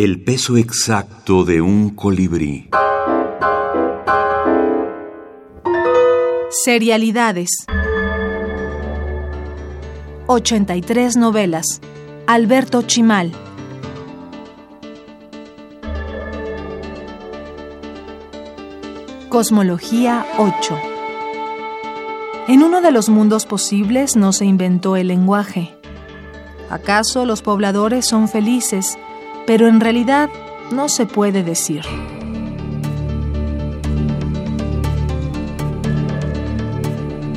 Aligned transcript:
El 0.00 0.22
peso 0.22 0.56
exacto 0.56 1.42
de 1.42 1.60
un 1.60 1.90
colibrí. 1.90 2.70
Serialidades. 6.50 7.66
83 10.28 11.16
novelas. 11.16 11.80
Alberto 12.28 12.82
Chimal. 12.82 13.32
Cosmología 19.28 20.24
8. 20.38 20.78
En 22.46 22.62
uno 22.62 22.82
de 22.82 22.92
los 22.92 23.08
mundos 23.08 23.46
posibles 23.46 24.14
no 24.14 24.32
se 24.32 24.44
inventó 24.44 24.94
el 24.94 25.08
lenguaje. 25.08 25.74
¿Acaso 26.70 27.24
los 27.24 27.42
pobladores 27.42 28.06
son 28.06 28.28
felices, 28.28 28.96
pero 29.48 29.66
en 29.66 29.80
realidad 29.80 30.28
no 30.72 30.90
se 30.90 31.06
puede 31.06 31.42
decir? 31.42 31.80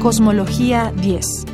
Cosmología 0.02 0.92
10. 0.98 1.46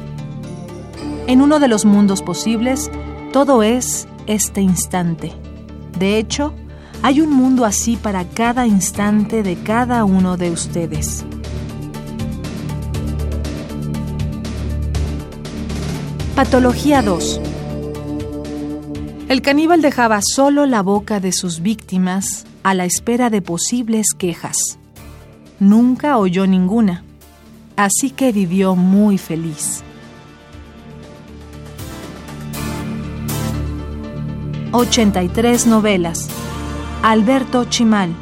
En 1.27 1.43
uno 1.43 1.59
de 1.59 1.67
los 1.67 1.85
mundos 1.85 2.23
posibles, 2.23 2.89
todo 3.31 3.61
es 3.61 4.07
este 4.25 4.61
instante. 4.61 5.31
De 5.99 6.17
hecho, 6.17 6.55
hay 7.03 7.21
un 7.21 7.31
mundo 7.31 7.63
así 7.63 7.95
para 7.95 8.25
cada 8.25 8.65
instante 8.65 9.43
de 9.43 9.57
cada 9.57 10.05
uno 10.05 10.37
de 10.37 10.49
ustedes. 10.49 11.23
Patología 16.35 17.03
2. 17.03 17.46
El 19.29 19.41
caníbal 19.41 19.81
dejaba 19.81 20.19
solo 20.21 20.65
la 20.65 20.81
boca 20.81 21.19
de 21.19 21.31
sus 21.31 21.61
víctimas 21.61 22.45
a 22.63 22.73
la 22.73 22.85
espera 22.85 23.29
de 23.29 23.41
posibles 23.41 24.07
quejas. 24.17 24.57
Nunca 25.59 26.17
oyó 26.17 26.47
ninguna 26.47 27.03
así 27.77 28.09
que 28.09 28.33
vivió 28.33 28.75
muy 28.75 29.17
feliz. 29.17 29.83
83 34.73 35.67
novelas. 35.67 36.27
Alberto 37.01 37.65
Chimal. 37.65 38.13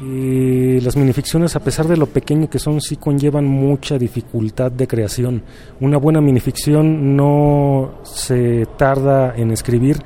las 0.00 0.96
minificciones, 0.96 1.56
a 1.56 1.60
pesar 1.60 1.86
de 1.88 1.96
lo 1.96 2.06
pequeño 2.06 2.48
que 2.48 2.58
son, 2.58 2.80
sí 2.80 2.96
conllevan 2.96 3.44
mucha 3.44 3.98
dificultad 3.98 4.70
de 4.70 4.86
creación. 4.86 5.42
Una 5.80 5.98
buena 5.98 6.20
minificción 6.20 7.16
no 7.16 7.98
se 8.04 8.66
tarda 8.78 9.34
en 9.36 9.50
escribir 9.50 9.98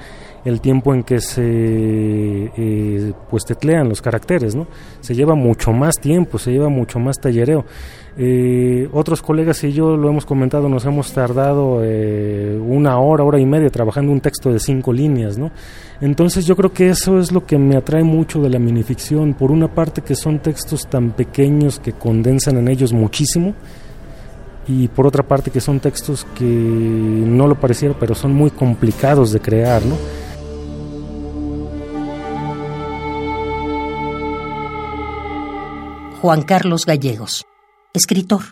el 0.49 0.61
tiempo 0.61 0.95
en 0.95 1.03
que 1.03 1.21
se 1.21 1.43
eh, 1.45 3.13
pues 3.31 3.45
teclean 3.45 3.89
los 3.89 4.01
caracteres, 4.01 4.55
¿no? 4.55 4.67
Se 5.01 5.15
lleva 5.15 5.35
mucho 5.35 5.73
más 5.73 5.97
tiempo, 5.97 6.39
se 6.39 6.53
lleva 6.53 6.69
mucho 6.69 6.99
más 6.99 7.19
tallereo. 7.19 7.65
Eh, 8.17 8.89
otros 8.93 9.23
colegas 9.23 9.63
y 9.63 9.73
yo 9.73 9.97
lo 9.97 10.09
hemos 10.09 10.27
comentado, 10.27 10.69
nos 10.69 10.85
hemos 10.85 11.13
tardado 11.13 11.83
eh, 11.85 12.59
una 12.61 12.99
hora, 12.99 13.23
hora 13.23 13.39
y 13.39 13.47
media 13.47 13.71
trabajando 13.71 14.11
un 14.11 14.21
texto 14.21 14.53
de 14.53 14.59
cinco 14.59 14.93
líneas, 14.93 15.39
¿no? 15.39 15.53
Entonces 16.01 16.45
yo 16.45 16.57
creo 16.57 16.73
que 16.73 16.89
eso 16.89 17.21
es 17.21 17.31
lo 17.31 17.45
que 17.47 17.59
me 17.59 17.77
atrae 17.77 18.03
mucho 18.03 18.41
de 18.41 18.51
la 18.51 18.59
minificción, 18.59 19.35
por 19.35 19.53
una 19.53 19.69
parte 19.69 20.03
que 20.03 20.17
son 20.17 20.41
textos 20.41 20.89
tan 20.89 21.13
pequeños 21.13 21.79
que 21.79 21.93
condensan 21.93 22.57
en 22.57 22.69
ellos 22.69 22.93
muchísimo, 22.93 23.55
y 24.67 24.89
por 24.89 25.07
otra 25.07 25.23
parte 25.23 25.51
que 25.51 25.61
son 25.61 25.81
textos 25.81 26.27
que 26.35 26.45
no 26.45 27.47
lo 27.47 27.55
pareciera, 27.55 27.95
pero 27.99 28.15
son 28.15 28.35
muy 28.35 28.51
complicados 28.51 29.33
de 29.33 29.41
crear, 29.41 29.85
¿no? 29.85 29.95
Juan 36.21 36.43
Carlos 36.43 36.85
Gallegos, 36.85 37.47
escritor. 37.95 38.43